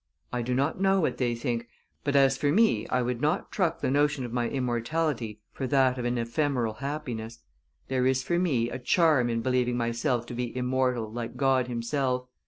I 0.33 0.41
know 0.41 0.55
not 0.79 1.01
what 1.03 1.17
they 1.19 1.35
think, 1.35 1.67
but 2.03 2.15
as 2.15 2.35
for 2.35 2.51
me 2.51 2.87
I 2.87 3.03
would 3.03 3.21
not 3.21 3.51
truck 3.51 3.81
the 3.81 3.91
notion 3.91 4.25
of 4.25 4.33
my 4.33 4.49
immortality 4.49 5.41
for 5.53 5.67
that 5.67 5.99
of 5.99 6.05
an 6.05 6.17
ephemeral 6.17 6.73
happiness. 6.73 7.41
There 7.87 8.07
is 8.07 8.23
for 8.23 8.39
me 8.39 8.67
a 8.71 8.79
charm 8.79 9.29
in 9.29 9.43
believing 9.43 9.77
myself 9.77 10.25
to 10.25 10.33
be 10.33 10.57
immortal 10.57 11.11
like 11.11 11.37
God 11.37 11.67
himself. 11.67 12.25